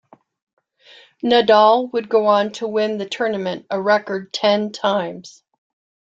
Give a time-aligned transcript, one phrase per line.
[1.23, 5.43] Nadal would go on to win the tournament a record ten times.